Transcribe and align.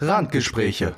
Randgespräche. 0.00 0.96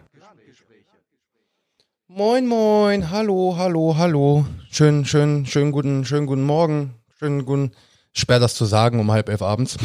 Moin, 2.06 2.46
moin, 2.46 3.10
hallo, 3.10 3.56
hallo, 3.58 3.96
hallo. 3.96 4.46
Schön, 4.70 5.04
schön, 5.04 5.44
schön 5.44 5.72
guten, 5.72 6.04
schönen 6.04 6.28
guten 6.28 6.44
Morgen. 6.44 6.94
Schönen 7.18 7.44
guten, 7.44 7.72
schwer 8.12 8.38
das 8.38 8.54
zu 8.54 8.64
sagen 8.64 9.00
um 9.00 9.10
halb 9.10 9.28
elf 9.28 9.42
abends. 9.42 9.76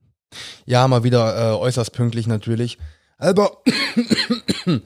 ja, 0.64 0.86
mal 0.86 1.02
wieder 1.02 1.54
äh, 1.54 1.56
äußerst 1.56 1.92
pünktlich 1.92 2.28
natürlich. 2.28 2.78
Aber 3.18 3.64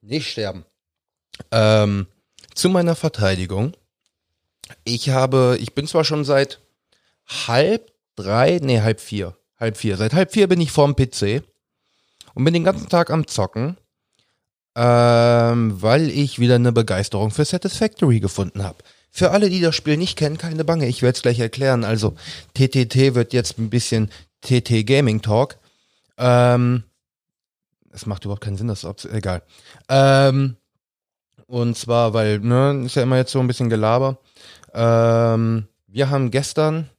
nicht 0.00 0.28
sterben. 0.28 0.64
Ähm, 1.52 2.08
zu 2.52 2.68
meiner 2.68 2.96
Verteidigung. 2.96 3.76
Ich 4.82 5.10
habe, 5.10 5.56
ich 5.60 5.72
bin 5.72 5.86
zwar 5.86 6.02
schon 6.02 6.24
seit 6.24 6.60
halb 7.28 7.92
drei, 8.16 8.58
nee, 8.60 8.80
halb 8.80 9.00
vier. 9.00 9.36
Halb 9.62 9.76
vier. 9.76 9.96
Seit 9.96 10.12
halb 10.12 10.32
vier 10.32 10.48
bin 10.48 10.60
ich 10.60 10.72
vorm 10.72 10.96
PC 10.96 11.44
und 12.34 12.44
bin 12.44 12.52
den 12.52 12.64
ganzen 12.64 12.88
Tag 12.88 13.12
am 13.12 13.28
Zocken, 13.28 13.76
ähm, 14.74 15.80
weil 15.80 16.10
ich 16.10 16.40
wieder 16.40 16.56
eine 16.56 16.72
Begeisterung 16.72 17.30
für 17.30 17.44
Satisfactory 17.44 18.18
gefunden 18.18 18.64
habe. 18.64 18.78
Für 19.12 19.30
alle, 19.30 19.48
die 19.48 19.60
das 19.60 19.76
Spiel 19.76 19.96
nicht 19.98 20.18
kennen, 20.18 20.36
keine 20.36 20.64
Bange, 20.64 20.88
ich 20.88 21.00
werde 21.00 21.14
es 21.14 21.22
gleich 21.22 21.38
erklären. 21.38 21.84
Also 21.84 22.16
TTT 22.54 23.14
wird 23.14 23.32
jetzt 23.32 23.56
ein 23.60 23.70
bisschen 23.70 24.10
TT 24.40 24.84
Gaming 24.84 25.22
Talk. 25.22 25.58
Ähm, 26.18 26.82
es 27.92 28.04
macht 28.04 28.24
überhaupt 28.24 28.42
keinen 28.42 28.56
Sinn, 28.56 28.66
das 28.66 28.82
ist 28.82 29.04
egal. 29.04 29.42
Ähm, 29.88 30.56
und 31.46 31.78
zwar, 31.78 32.14
weil, 32.14 32.40
ne, 32.40 32.82
ist 32.84 32.96
ja 32.96 33.04
immer 33.04 33.18
jetzt 33.18 33.30
so 33.30 33.38
ein 33.38 33.46
bisschen 33.46 33.70
Gelaber. 33.70 34.18
Ähm, 34.74 35.68
wir 35.86 36.10
haben 36.10 36.32
gestern, 36.32 36.90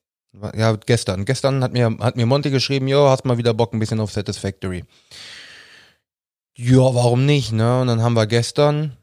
ja, 0.55 0.75
gestern, 0.75 1.25
gestern 1.25 1.63
hat 1.63 1.73
mir, 1.73 1.95
hat 1.99 2.15
mir 2.15 2.25
Monty 2.25 2.49
geschrieben, 2.49 2.87
jo, 2.87 3.07
hast 3.09 3.25
mal 3.25 3.37
wieder 3.37 3.53
Bock 3.53 3.73
ein 3.73 3.79
bisschen 3.79 3.99
auf 3.99 4.11
Satisfactory. 4.11 4.83
Ja, 6.55 6.77
warum 6.77 7.25
nicht, 7.25 7.51
ne? 7.51 7.81
Und 7.81 7.87
dann 7.87 8.01
haben 8.01 8.13
wir 8.13 8.27
gestern 8.27 8.97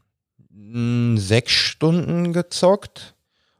mh, 0.51 1.21
sechs 1.21 1.53
Stunden 1.53 2.33
gezockt. 2.33 3.15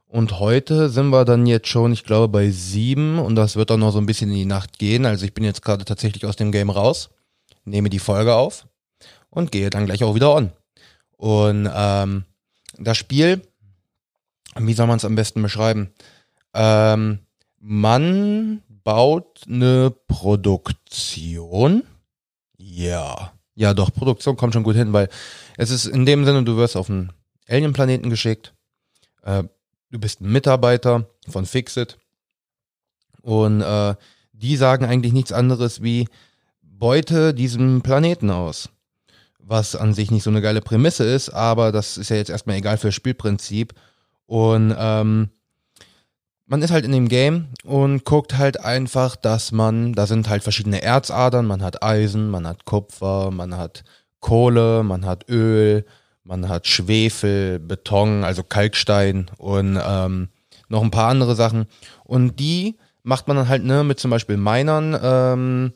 Und 0.07 0.39
heute 0.39 0.89
sind 0.89 1.09
wir 1.09 1.23
dann 1.23 1.45
jetzt 1.45 1.69
schon, 1.69 1.93
ich 1.93 2.03
glaube, 2.03 2.27
bei 2.27 2.51
sieben 2.51 3.17
und 3.17 3.35
das 3.35 3.55
wird 3.55 3.69
dann 3.69 3.79
noch 3.79 3.91
so 3.91 3.97
ein 3.97 4.05
bisschen 4.05 4.29
in 4.29 4.35
die 4.35 4.45
Nacht 4.45 4.77
gehen. 4.77 5.05
Also 5.05 5.23
ich 5.25 5.33
bin 5.33 5.45
jetzt 5.45 5.61
gerade 5.61 5.85
tatsächlich 5.85 6.25
aus 6.25 6.35
dem 6.35 6.51
Game 6.51 6.69
raus, 6.69 7.11
nehme 7.63 7.89
die 7.89 7.99
Folge 7.99 8.35
auf 8.35 8.67
und 9.29 9.53
gehe 9.53 9.69
dann 9.69 9.85
gleich 9.85 10.03
auch 10.03 10.13
wieder 10.13 10.35
on. 10.35 10.51
Und 11.15 11.69
ähm, 11.73 12.25
das 12.77 12.97
Spiel, 12.97 13.41
wie 14.59 14.73
soll 14.73 14.87
man 14.87 14.97
es 14.97 15.05
am 15.05 15.15
besten 15.15 15.41
beschreiben? 15.41 15.91
Ähm, 16.53 17.19
man 17.61 18.61
baut 18.83 19.41
eine 19.47 19.91
Produktion. 20.07 21.83
Ja. 22.57 23.33
Ja, 23.55 23.73
doch, 23.73 23.93
Produktion 23.93 24.37
kommt 24.37 24.53
schon 24.53 24.63
gut 24.63 24.75
hin, 24.75 24.93
weil 24.93 25.09
es 25.57 25.69
ist 25.69 25.85
in 25.85 26.05
dem 26.05 26.25
Sinne, 26.25 26.43
du 26.43 26.57
wirst 26.57 26.75
auf 26.75 26.89
einen 26.89 27.11
Alien-Planeten 27.47 28.09
geschickt. 28.09 28.53
Äh, 29.23 29.43
du 29.91 29.99
bist 29.99 30.21
ein 30.21 30.31
Mitarbeiter 30.31 31.07
von 31.27 31.45
Fixit. 31.45 31.97
Und 33.21 33.61
äh, 33.61 33.95
die 34.31 34.57
sagen 34.57 34.85
eigentlich 34.85 35.13
nichts 35.13 35.31
anderes 35.31 35.83
wie, 35.83 36.07
beute 36.61 37.33
diesen 37.33 37.81
Planeten 37.81 38.31
aus 38.31 38.69
was 39.43 39.75
an 39.75 39.93
sich 39.93 40.11
nicht 40.11 40.23
so 40.23 40.29
eine 40.29 40.41
geile 40.41 40.61
Prämisse 40.61 41.03
ist, 41.03 41.29
aber 41.29 41.71
das 41.71 41.97
ist 41.97 42.09
ja 42.09 42.15
jetzt 42.15 42.29
erstmal 42.29 42.57
egal 42.57 42.77
für 42.77 42.87
das 42.87 42.95
Spielprinzip. 42.95 43.73
Und 44.25 44.73
ähm, 44.77 45.29
man 46.51 46.61
ist 46.61 46.71
halt 46.71 46.83
in 46.83 46.91
dem 46.91 47.07
Game 47.07 47.47
und 47.63 48.03
guckt 48.03 48.37
halt 48.37 48.59
einfach, 48.59 49.15
dass 49.15 49.53
man, 49.53 49.93
da 49.93 50.05
sind 50.05 50.27
halt 50.27 50.43
verschiedene 50.43 50.81
Erzadern, 50.81 51.45
man 51.45 51.63
hat 51.63 51.81
Eisen, 51.81 52.29
man 52.29 52.45
hat 52.45 52.65
Kupfer, 52.65 53.31
man 53.31 53.55
hat 53.55 53.85
Kohle, 54.19 54.83
man 54.83 55.05
hat 55.05 55.29
Öl, 55.29 55.85
man 56.25 56.49
hat 56.49 56.67
Schwefel, 56.67 57.57
Beton, 57.57 58.25
also 58.25 58.43
Kalkstein 58.43 59.31
und 59.37 59.79
ähm, 59.81 60.27
noch 60.67 60.83
ein 60.83 60.91
paar 60.91 61.07
andere 61.07 61.35
Sachen. 61.35 61.67
Und 62.03 62.37
die 62.41 62.77
macht 63.01 63.29
man 63.29 63.37
dann 63.37 63.47
halt 63.47 63.63
ne, 63.63 63.85
mit 63.85 64.01
zum 64.01 64.11
Beispiel 64.11 64.35
Minern, 64.35 64.99
ähm, 65.01 65.71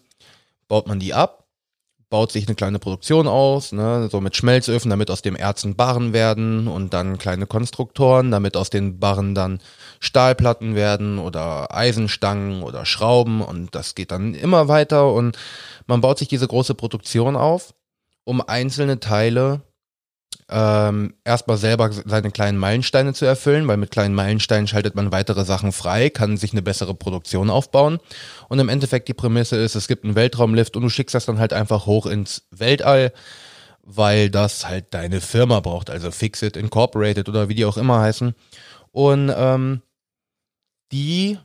baut 0.67 0.89
man 0.89 0.99
die 0.99 1.13
ab 1.13 1.44
baut 2.09 2.31
sich 2.31 2.47
eine 2.47 2.55
kleine 2.55 2.79
Produktion 2.79 3.27
aus, 3.27 3.71
ne, 3.71 4.07
so 4.11 4.21
mit 4.21 4.35
Schmelzöfen, 4.35 4.89
damit 4.89 5.09
aus 5.09 5.21
dem 5.21 5.35
Erzen 5.35 5.75
Barren 5.75 6.13
werden 6.13 6.67
und 6.67 6.93
dann 6.93 7.17
kleine 7.17 7.47
Konstruktoren, 7.47 8.31
damit 8.31 8.55
aus 8.55 8.69
den 8.69 8.99
Barren 8.99 9.35
dann 9.35 9.59
Stahlplatten 9.99 10.75
werden 10.75 11.19
oder 11.19 11.75
Eisenstangen 11.75 12.63
oder 12.63 12.85
Schrauben 12.85 13.41
und 13.41 13.73
das 13.73 13.95
geht 13.95 14.11
dann 14.11 14.33
immer 14.33 14.67
weiter 14.67 15.11
und 15.11 15.38
man 15.88 16.01
baut 16.01 16.19
sich 16.19 16.27
diese 16.27 16.47
große 16.47 16.75
Produktion 16.75 17.35
auf, 17.35 17.73
um 18.23 18.41
einzelne 18.41 18.99
Teile 18.99 19.61
ähm, 20.50 21.13
erstmal 21.23 21.57
selber 21.57 21.91
seine 21.91 22.31
kleinen 22.31 22.57
Meilensteine 22.57 23.13
zu 23.13 23.25
erfüllen, 23.25 23.68
weil 23.68 23.78
mit 23.78 23.91
kleinen 23.91 24.16
Meilensteinen 24.16 24.68
schaltet 24.68 24.96
man 24.96 25.12
weitere 25.12 25.46
Sachen 25.46 25.72
frei, 25.72 26.09
kann 26.09 26.38
sich 26.38 26.51
eine 26.51 26.62
bessere 26.62 26.94
Produktion 26.94 27.50
aufbauen. 27.50 28.00
Und 28.47 28.59
im 28.59 28.69
Endeffekt 28.69 29.07
die 29.07 29.13
Prämisse 29.13 29.57
ist, 29.57 29.75
es 29.75 29.88
gibt 29.88 30.03
einen 30.03 30.16
Weltraumlift 30.16 30.75
und 30.75 30.84
du 30.84 30.90
schickst 30.90 31.16
das 31.16 31.25
dann 31.25 31.40
halt 31.40 31.53
einfach 31.53 31.85
hoch 31.85 32.06
ins 32.06 32.44
Weltall, 32.51 33.12
weil 33.84 34.29
das 34.29 34.68
halt 34.68 34.94
deine 34.94 35.22
Firma 35.22 35.59
braucht, 35.59 35.90
also 35.90 36.12
Fixit 36.12 36.57
Incorporated 36.57 37.29
oder 37.29 37.50
wie 37.50 37.56
die 37.56 37.66
auch 37.66 37.78
immer 37.78 38.00
heißen. 38.00 38.34
Und 38.91 39.34
ähm, 39.35 39.81
die 40.91 41.38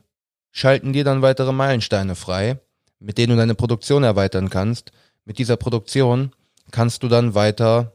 schalten 0.51 0.93
dir 0.93 1.03
dann 1.03 1.21
weitere 1.21 1.51
Meilensteine 1.51 2.15
frei, 2.15 2.59
mit 2.99 3.17
denen 3.17 3.31
du 3.31 3.37
deine 3.37 3.55
Produktion 3.55 4.03
erweitern 4.03 4.49
kannst. 4.49 4.91
Mit 5.25 5.37
dieser 5.37 5.57
Produktion 5.57 6.33
kannst 6.71 7.03
du 7.03 7.07
dann 7.07 7.35
weiter 7.35 7.93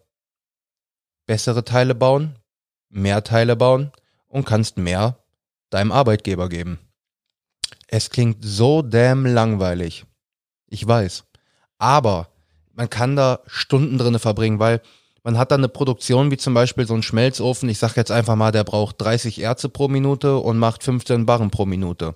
bessere 1.26 1.64
Teile 1.64 1.94
bauen, 1.94 2.37
mehr 2.88 3.25
Teile 3.25 3.56
bauen 3.56 3.92
und 4.28 4.47
kannst 4.47 4.78
mehr 4.78 5.19
deinem 5.70 5.92
Arbeitgeber 5.92 6.48
geben. 6.48 6.78
Es 7.88 8.10
klingt 8.10 8.38
so 8.41 8.82
damn 8.82 9.26
langweilig. 9.26 10.04
Ich 10.69 10.86
weiß. 10.86 11.25
Aber 11.78 12.28
man 12.72 12.91
kann 12.91 13.16
da 13.16 13.41
Stunden 13.47 13.98
drinne 13.98 14.19
verbringen, 14.19 14.59
weil 14.59 14.81
man 15.22 15.38
hat 15.38 15.50
dann 15.50 15.60
eine 15.60 15.69
Produktion 15.69 16.31
wie 16.31 16.36
zum 16.36 16.54
Beispiel 16.54 16.86
so 16.86 16.94
ein 16.94 17.03
Schmelzofen. 17.03 17.69
Ich 17.69 17.78
sag 17.78 17.97
jetzt 17.97 18.12
einfach 18.12 18.36
mal, 18.36 18.53
der 18.53 18.65
braucht 18.65 19.00
30 19.00 19.41
Erze 19.41 19.69
pro 19.69 19.88
Minute 19.88 20.36
und 20.36 20.59
macht 20.59 20.84
15 20.84 21.26
Barren 21.26 21.50
pro 21.50 21.66
Minute. 21.66 22.15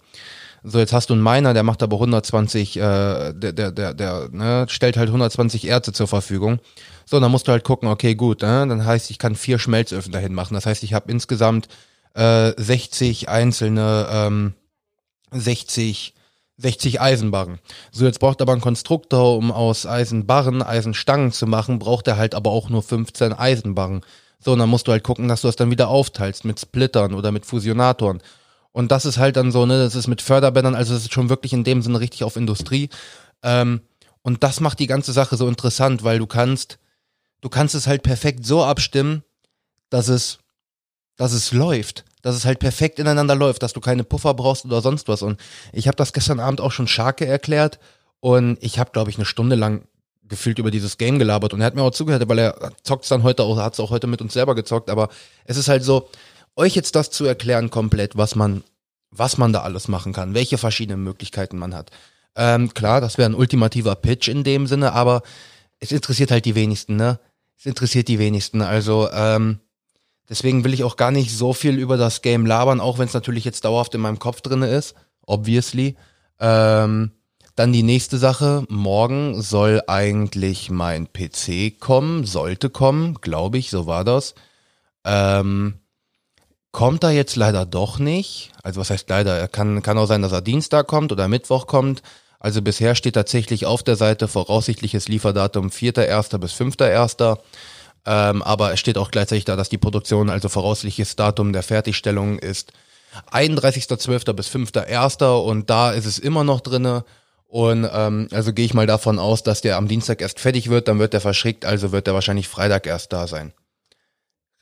So, 0.62 0.78
jetzt 0.78 0.93
hast 0.93 1.09
du 1.09 1.15
einen 1.15 1.22
Miner, 1.22 1.54
der 1.54 1.62
macht 1.62 1.82
aber 1.82 1.97
120, 1.97 2.76
äh, 2.76 2.81
der, 3.32 3.53
der, 3.53 3.72
der, 3.72 3.94
der 3.94 4.28
ne, 4.31 4.66
stellt 4.69 4.97
halt 4.97 5.09
120 5.09 5.66
Erze 5.66 5.93
zur 5.93 6.06
Verfügung. 6.06 6.59
So, 7.06 7.19
dann 7.19 7.31
musst 7.31 7.48
du 7.48 7.53
halt 7.53 7.65
gucken, 7.65 7.88
okay, 7.88 8.15
gut, 8.15 8.43
ne? 8.43 8.66
dann 8.69 8.84
heißt, 8.84 9.10
ich 9.10 9.19
kann 9.19 9.34
vier 9.34 9.59
Schmelzöfen 9.59 10.12
dahin 10.12 10.34
machen. 10.34 10.54
Das 10.54 10.66
heißt, 10.66 10.82
ich 10.82 10.93
habe 10.93 11.10
insgesamt 11.10 11.69
äh, 12.15 12.53
60 12.56 13.28
einzelne, 13.28 14.06
ähm, 14.10 14.54
60, 15.32 16.15
60 16.59 17.00
Eisenbarren. 17.00 17.59
So, 17.91 18.04
jetzt 18.04 18.20
braucht 18.20 18.43
aber 18.43 18.53
ein 18.53 18.60
Konstruktor, 18.60 19.38
um 19.38 19.50
aus 19.50 19.87
Eisenbarren 19.87 20.62
Eisenstangen 20.62 21.32
zu 21.32 21.47
machen, 21.47 21.78
braucht 21.78 22.06
er 22.06 22.19
halt 22.19 22.34
aber 22.34 22.50
auch 22.50 22.69
nur 22.69 22.82
15 22.82 23.32
Eisenbarren. 23.32 24.03
So, 24.38 24.53
und 24.53 24.59
dann 24.59 24.69
musst 24.69 24.88
du 24.88 24.93
halt 24.93 25.04
gucken, 25.04 25.28
dass 25.28 25.43
du 25.43 25.49
das 25.49 25.56
dann 25.56 25.70
wieder 25.70 25.88
aufteilst 25.88 26.44
mit 26.44 26.60
Splittern 26.60 27.15
oder 27.15 27.32
mit 27.32 27.47
Fusionatoren. 27.47 28.20
Und 28.72 28.92
das 28.92 29.04
ist 29.04 29.19
halt 29.19 29.36
dann 29.36 29.50
so, 29.50 29.66
ne, 29.66 29.82
das 29.82 29.94
ist 29.94 30.06
mit 30.06 30.22
Förderbändern, 30.22 30.75
also 30.75 30.94
das 30.94 31.03
ist 31.03 31.12
schon 31.12 31.28
wirklich 31.28 31.53
in 31.53 31.64
dem 31.64 31.82
Sinne 31.82 32.00
richtig 32.00 32.25
auf 32.25 32.36
Industrie. 32.36 32.88
Ähm, 33.42 33.81
und 34.22 34.42
das 34.44 34.60
macht 34.60 34.78
die 34.78 34.86
ganze 34.86 35.12
Sache 35.12 35.36
so 35.36 35.48
interessant, 35.48 36.04
weil 36.04 36.19
du 36.19 36.26
kannst 36.26 36.78
du 37.41 37.48
kannst 37.48 37.75
es 37.75 37.86
halt 37.86 38.03
perfekt 38.03 38.44
so 38.44 38.64
abstimmen, 38.64 39.22
dass 39.88 40.08
es, 40.08 40.38
dass 41.16 41.32
es 41.32 41.53
läuft. 41.53 42.05
Dass 42.22 42.37
es 42.37 42.44
halt 42.44 42.58
perfekt 42.58 42.99
ineinander 42.99 43.34
läuft, 43.34 43.62
dass 43.62 43.72
du 43.72 43.81
keine 43.81 44.05
Puffer 44.05 44.34
brauchst 44.34 44.67
oder 44.67 44.82
sonst 44.82 45.08
was. 45.08 45.23
Und 45.23 45.40
ich 45.73 45.88
habe 45.88 45.96
das 45.96 46.12
gestern 46.12 46.38
Abend 46.38 46.61
auch 46.61 46.73
schon 46.73 46.87
Scharke 46.87 47.25
erklärt 47.25 47.78
und 48.20 48.58
ich 48.61 48.78
habe, 48.78 48.90
glaube 48.90 49.11
ich, 49.11 49.16
eine 49.16 49.25
Stunde 49.25 49.56
lang 49.56 49.87
gefühlt 50.23 50.58
über 50.58 50.70
dieses 50.70 50.99
Game 50.99 51.19
gelabert 51.19 51.55
und 51.55 51.61
er 51.61 51.66
hat 51.66 51.75
mir 51.75 51.82
auch 51.82 51.90
zugehört, 51.90 52.28
weil 52.28 52.38
er 52.38 52.73
zockt 52.84 53.02
es 53.02 53.08
dann 53.08 53.25
heute 53.25 53.43
auch, 53.43 53.56
hat 53.56 53.73
es 53.73 53.81
auch 53.81 53.90
heute 53.90 54.06
mit 54.06 54.20
uns 54.20 54.34
selber 54.34 54.55
gezockt, 54.55 54.88
aber 54.88 55.08
es 55.44 55.56
ist 55.56 55.66
halt 55.66 55.82
so, 55.82 56.08
euch 56.61 56.77
jetzt 56.77 56.95
das 56.95 57.11
zu 57.11 57.25
erklären 57.25 57.71
komplett, 57.71 58.17
was 58.17 58.37
man, 58.37 58.62
was 59.11 59.39
man 59.39 59.53
da 59.53 59.62
alles 59.62 59.89
machen 59.89 60.12
kann, 60.12 60.35
welche 60.35 60.59
verschiedenen 60.59 61.03
Möglichkeiten 61.03 61.59
man 61.59 61.75
hat. 61.75 61.91
Ähm, 62.37 62.73
klar, 62.75 63.01
das 63.01 63.19
wäre 63.19 63.29
ein 63.29 63.35
ultimativer 63.35 63.97
Pitch 63.97 64.29
in 64.29 64.45
dem 64.45 64.67
Sinne, 64.67 64.93
aber 64.93 65.23
es 65.81 65.91
interessiert 65.91 66.31
halt 66.31 66.45
die 66.45 66.55
wenigsten, 66.55 66.97
ne? 66.97 67.19
es 67.59 67.67
interessiert 67.67 68.09
die 68.09 68.19
wenigsten. 68.19 68.62
Also 68.62 69.11
ähm, 69.12 69.61
deswegen 70.29 70.65
will 70.65 70.75
ich 70.75 70.85
auch 70.85 70.97
gar 70.97 71.11
nicht 71.11 71.37
so 71.37 71.53
viel 71.53 71.79
über 71.79 71.97
das 71.97 72.23
Game 72.23 72.47
labern, 72.47 72.81
auch 72.81 72.99
wenn 72.99 73.07
es 73.07 73.15
natürlich 73.15 73.45
jetzt 73.45 73.65
dauerhaft 73.65 73.95
in 73.95 74.01
meinem 74.01 74.19
Kopf 74.19 74.41
drinne 74.41 74.69
ist, 74.69 74.95
obviously. 75.27 75.97
Ähm, 76.39 77.12
dann 77.57 77.73
die 77.73 77.83
nächste 77.83 78.17
Sache. 78.17 78.65
Morgen 78.71 79.43
soll 79.43 79.83
eigentlich 79.87 80.71
mein 80.71 81.09
PC 81.12 81.79
kommen, 81.79 82.25
sollte 82.25 82.71
kommen, 82.71 83.15
glaube 83.21 83.59
ich, 83.59 83.69
so 83.69 83.87
war 83.87 84.05
das. 84.05 84.35
Ähm, 85.05 85.80
kommt 86.72 87.02
er 87.05 87.11
jetzt 87.11 87.37
leider 87.37 87.67
doch 87.67 87.99
nicht. 87.99 88.52
Also 88.62 88.81
was 88.81 88.90
heißt 88.90 89.08
leider? 89.08 89.37
Er 89.37 89.49
kann, 89.49 89.82
kann 89.82 89.99
auch 89.99 90.06
sein, 90.06 90.22
dass 90.22 90.32
er 90.32 90.40
Dienstag 90.40 90.87
kommt 90.87 91.12
oder 91.12 91.28
Mittwoch 91.28 91.67
kommt. 91.67 92.02
Also 92.38 92.62
bisher 92.62 92.94
steht 92.94 93.14
tatsächlich 93.14 93.67
auf 93.67 93.82
der 93.82 93.96
Seite 93.96 94.28
voraussichtliches 94.28 95.08
Lieferdatum 95.08 95.69
4.1. 95.69 96.38
bis 96.38 96.52
5.1. 96.55 97.38
Ähm, 98.06 98.43
aber 98.43 98.72
es 98.72 98.81
steht 98.81 98.96
auch 98.96 99.11
gleichzeitig 99.11 99.44
da, 99.44 99.56
dass 99.56 99.69
die 99.69 99.78
Produktion, 99.78 100.31
also 100.31 100.49
voraussichtliches 100.49 101.17
Datum 101.17 101.52
der 101.52 101.62
Fertigstellung 101.62 102.38
ist 102.38 102.73
31.12. 103.31 104.32
bis 104.32 104.49
5.1. 104.49 105.25
und 105.43 105.69
da 105.69 105.90
ist 105.90 106.06
es 106.06 106.19
immer 106.19 106.44
noch 106.44 106.61
drinne. 106.61 107.05
Und 107.46 107.87
ähm, 107.93 108.28
also 108.31 108.52
gehe 108.52 108.64
ich 108.64 108.75
mal 108.75 108.87
davon 108.87 109.19
aus, 109.19 109.43
dass 109.43 109.61
der 109.61 109.76
am 109.76 109.88
Dienstag 109.88 110.23
erst 110.23 110.38
fertig 110.38 110.70
wird, 110.70 110.87
dann 110.87 111.00
wird 111.00 111.12
der 111.12 111.20
verschickt, 111.20 111.64
also 111.64 111.90
wird 111.90 112.06
der 112.06 112.14
wahrscheinlich 112.14 112.46
Freitag 112.46 112.87
erst 112.87 113.12
da 113.12 113.26
sein. 113.26 113.52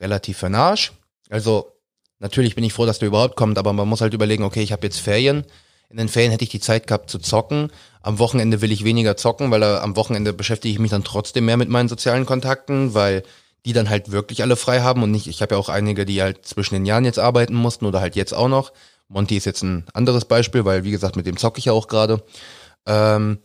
Relativ 0.01 0.39
für 0.39 0.51
Arsch. 0.53 0.91
Also 1.29 1.71
natürlich 2.19 2.55
bin 2.55 2.63
ich 2.63 2.73
froh, 2.73 2.85
dass 2.85 2.99
der 2.99 3.07
überhaupt 3.07 3.35
kommt, 3.35 3.57
aber 3.57 3.73
man 3.73 3.87
muss 3.87 4.01
halt 4.01 4.13
überlegen, 4.13 4.43
okay, 4.43 4.61
ich 4.61 4.71
habe 4.71 4.85
jetzt 4.85 4.99
Ferien. 4.99 5.45
In 5.89 5.97
den 5.97 6.07
Ferien 6.07 6.31
hätte 6.31 6.43
ich 6.43 6.51
die 6.51 6.59
Zeit 6.59 6.85
gehabt 6.85 7.09
zu 7.09 7.17
zocken. 7.17 7.71
Am 8.01 8.19
Wochenende 8.19 8.61
will 8.61 8.71
ich 8.71 8.83
weniger 8.83 9.17
zocken, 9.17 9.49
weil 9.49 9.63
äh, 9.63 9.77
am 9.77 9.95
Wochenende 9.95 10.33
beschäftige 10.33 10.71
ich 10.71 10.79
mich 10.79 10.91
dann 10.91 11.03
trotzdem 11.03 11.45
mehr 11.45 11.57
mit 11.57 11.69
meinen 11.69 11.89
sozialen 11.89 12.27
Kontakten, 12.27 12.93
weil 12.93 13.23
die 13.65 13.73
dann 13.73 13.89
halt 13.89 14.11
wirklich 14.11 14.41
alle 14.41 14.55
frei 14.55 14.81
haben 14.81 15.03
und 15.03 15.11
nicht, 15.11 15.27
ich 15.27 15.41
habe 15.41 15.55
ja 15.55 15.59
auch 15.59 15.69
einige, 15.69 16.05
die 16.05 16.21
halt 16.21 16.45
zwischen 16.45 16.75
den 16.75 16.85
Jahren 16.85 17.05
jetzt 17.05 17.19
arbeiten 17.19 17.55
mussten 17.55 17.85
oder 17.85 18.01
halt 18.01 18.15
jetzt 18.15 18.33
auch 18.33 18.47
noch. 18.47 18.71
Monty 19.09 19.35
ist 19.35 19.45
jetzt 19.45 19.63
ein 19.63 19.85
anderes 19.93 20.25
Beispiel, 20.25 20.63
weil 20.63 20.83
wie 20.83 20.91
gesagt, 20.91 21.15
mit 21.15 21.25
dem 21.25 21.37
zocke 21.37 21.59
ich 21.59 21.65
ja 21.65 21.73
auch 21.73 21.87
gerade. 21.87 22.23
Ähm, 22.85 23.39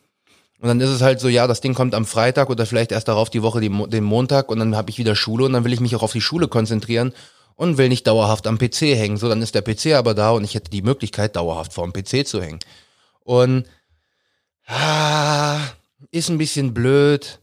und 0.61 0.69
dann 0.69 0.81
ist 0.81 0.91
es 0.91 1.03
halt 1.03 1.21
so, 1.21 1.29
ja, 1.29 1.47
das 1.47 1.61
Ding 1.61 1.75
kommt 1.75 1.95
am 1.95 2.05
Freitag 2.05 2.49
oder 2.49 2.65
vielleicht 2.65 2.93
erst 2.93 3.09
darauf 3.09 3.29
die 3.29 3.43
Woche 3.43 3.61
die, 3.61 3.71
den 3.89 4.05
Montag 4.05 4.51
und 4.51 4.59
dann 4.59 4.77
habe 4.77 4.91
ich 4.91 4.99
wieder 4.99 5.17
Schule 5.17 5.47
und 5.47 5.55
dann 5.55 5.65
will 5.65 5.73
ich 5.73 5.81
mich 5.81 5.97
auch 5.97 6.03
auf 6.03 6.13
die 6.13 6.21
Schule 6.21 6.49
konzentrieren 6.49 7.13
und 7.57 7.79
will 7.79 7.89
nicht 7.89 8.07
dauerhaft 8.07 8.47
am 8.47 8.59
PC 8.59 8.97
hängen. 8.97 9.17
So, 9.17 9.29
dann 9.29 9.43
ist 9.43 9.55
der 9.55 9.63
PC 9.63 9.95
aber 9.95 10.15
da 10.15 10.31
und 10.31 10.45
ich 10.45 10.55
hätte 10.55 10.71
die 10.71 10.83
Möglichkeit, 10.83 11.37
dauerhaft 11.37 11.73
vor 11.73 11.89
dem 11.89 11.93
PC 11.93 12.27
zu 12.27 12.43
hängen. 12.43 12.61
Und 13.21 13.67
ah, 14.67 15.61
ist 16.11 16.29
ein 16.29 16.39
bisschen 16.39 16.75
blöd 16.75 17.41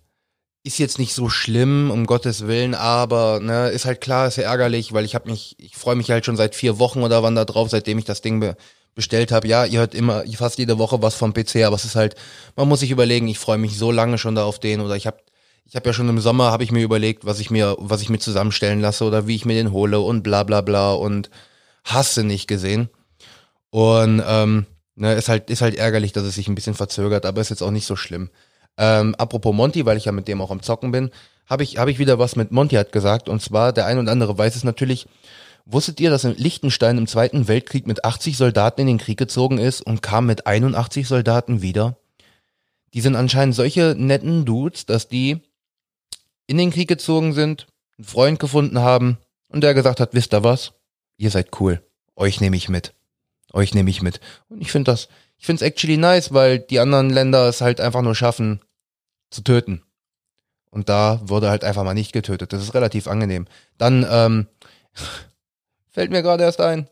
ist 0.63 0.77
jetzt 0.77 0.99
nicht 0.99 1.13
so 1.13 1.29
schlimm, 1.29 1.89
um 1.89 2.05
Gottes 2.05 2.45
Willen, 2.45 2.75
aber 2.75 3.39
ne, 3.41 3.69
ist 3.69 3.85
halt 3.85 3.99
klar, 3.99 4.27
ist 4.27 4.37
ja 4.37 4.43
ärgerlich, 4.43 4.93
weil 4.93 5.05
ich 5.05 5.15
habe 5.15 5.29
mich, 5.29 5.55
ich 5.57 5.75
freue 5.75 5.95
mich 5.95 6.11
halt 6.11 6.25
schon 6.25 6.37
seit 6.37 6.55
vier 6.55 6.77
Wochen 6.77 7.01
oder 7.01 7.23
wann 7.23 7.35
da 7.35 7.45
drauf, 7.45 7.69
seitdem 7.69 7.97
ich 7.97 8.05
das 8.05 8.21
Ding 8.21 8.39
be 8.39 8.55
bestellt 8.93 9.31
habe. 9.31 9.47
Ja, 9.47 9.63
ihr 9.63 9.79
hört 9.79 9.95
immer 9.95 10.25
fast 10.35 10.57
jede 10.59 10.77
Woche 10.77 11.01
was 11.01 11.15
vom 11.15 11.33
PC, 11.33 11.63
aber 11.63 11.77
es 11.77 11.85
ist 11.85 11.95
halt, 11.95 12.15
man 12.57 12.67
muss 12.67 12.81
sich 12.81 12.91
überlegen, 12.91 13.29
ich 13.29 13.39
freue 13.39 13.57
mich 13.57 13.77
so 13.77 13.89
lange 13.89 14.17
schon 14.17 14.35
da 14.35 14.43
auf 14.43 14.59
den 14.59 14.81
oder 14.81 14.97
ich 14.97 15.07
habe 15.07 15.17
ich 15.71 15.75
habe 15.77 15.87
ja 15.87 15.93
schon 15.93 16.09
im 16.09 16.19
Sommer 16.19 16.51
habe 16.51 16.65
ich 16.65 16.73
mir 16.73 16.83
überlegt, 16.83 17.23
was 17.23 17.39
ich 17.39 17.49
mir 17.49 17.77
was 17.79 18.01
ich 18.01 18.09
mir 18.09 18.19
zusammenstellen 18.19 18.81
lasse 18.81 19.05
oder 19.05 19.25
wie 19.25 19.35
ich 19.35 19.45
mir 19.45 19.53
den 19.53 19.71
hole 19.71 20.01
und 20.01 20.21
bla 20.21 20.43
bla 20.43 20.59
bla 20.59 20.91
und 20.91 21.29
hasse 21.85 22.25
nicht 22.25 22.47
gesehen. 22.47 22.89
Und 23.69 24.21
ähm, 24.27 24.65
ne, 24.95 25.13
ist 25.13 25.29
halt 25.29 25.49
ist 25.49 25.61
halt 25.61 25.75
ärgerlich, 25.75 26.11
dass 26.11 26.25
es 26.25 26.35
sich 26.35 26.49
ein 26.49 26.55
bisschen 26.55 26.73
verzögert, 26.73 27.25
aber 27.25 27.39
ist 27.39 27.51
jetzt 27.51 27.61
auch 27.63 27.71
nicht 27.71 27.85
so 27.85 27.95
schlimm. 27.95 28.31
Ähm, 28.77 29.15
apropos 29.15 29.55
Monty, 29.55 29.85
weil 29.85 29.95
ich 29.95 30.03
ja 30.03 30.11
mit 30.11 30.27
dem 30.27 30.41
auch 30.41 30.51
am 30.51 30.61
Zocken 30.61 30.91
bin, 30.91 31.09
habe 31.45 31.63
ich, 31.63 31.77
hab 31.77 31.87
ich 31.87 31.99
wieder 31.99 32.19
was 32.19 32.35
mit 32.35 32.51
Monty 32.51 32.75
hat 32.75 32.91
gesagt. 32.91 33.29
Und 33.29 33.41
zwar, 33.41 33.71
der 33.71 33.85
ein 33.85 33.97
und 33.97 34.09
andere 34.09 34.37
weiß 34.37 34.57
es 34.57 34.65
natürlich. 34.65 35.07
Wusstet 35.65 36.01
ihr, 36.01 36.09
dass 36.09 36.25
in 36.25 36.35
Liechtenstein 36.35 36.97
im 36.97 37.07
Zweiten 37.07 37.47
Weltkrieg 37.47 37.87
mit 37.87 38.03
80 38.03 38.35
Soldaten 38.35 38.81
in 38.81 38.87
den 38.87 38.97
Krieg 38.97 39.17
gezogen 39.17 39.57
ist 39.57 39.79
und 39.79 40.01
kam 40.01 40.25
mit 40.25 40.47
81 40.47 41.07
Soldaten 41.07 41.61
wieder? 41.61 41.95
Die 42.93 42.99
sind 42.99 43.15
anscheinend 43.15 43.55
solche 43.55 43.95
netten 43.97 44.43
Dudes, 44.43 44.85
dass 44.85 45.07
die 45.07 45.39
in 46.51 46.57
den 46.57 46.71
Krieg 46.71 46.89
gezogen 46.89 47.31
sind, 47.31 47.67
einen 47.97 48.05
Freund 48.05 48.37
gefunden 48.37 48.79
haben 48.79 49.17
und 49.47 49.61
der 49.61 49.73
gesagt 49.73 50.01
hat, 50.01 50.13
wisst 50.13 50.33
ihr 50.33 50.43
was? 50.43 50.73
Ihr 51.15 51.31
seid 51.31 51.61
cool. 51.61 51.81
Euch 52.17 52.41
nehme 52.41 52.57
ich 52.57 52.67
mit. 52.67 52.93
Euch 53.53 53.73
nehme 53.73 53.89
ich 53.89 54.01
mit. 54.01 54.19
Und 54.49 54.61
ich 54.61 54.69
finde 54.69 54.91
das, 54.91 55.07
ich 55.37 55.45
finde 55.45 55.63
es 55.63 55.67
actually 55.69 55.95
nice, 55.95 56.33
weil 56.33 56.59
die 56.59 56.79
anderen 56.79 57.09
Länder 57.09 57.47
es 57.47 57.61
halt 57.61 57.79
einfach 57.79 58.01
nur 58.01 58.15
schaffen 58.15 58.59
zu 59.29 59.43
töten. 59.43 59.81
Und 60.71 60.89
da 60.89 61.21
wurde 61.23 61.49
halt 61.49 61.63
einfach 61.63 61.85
mal 61.85 61.93
nicht 61.93 62.11
getötet. 62.11 62.51
Das 62.51 62.61
ist 62.61 62.73
relativ 62.73 63.07
angenehm. 63.07 63.47
Dann 63.77 64.05
ähm, 64.09 64.47
fällt 65.89 66.11
mir 66.11 66.21
gerade 66.21 66.43
erst 66.43 66.59
ein. 66.59 66.89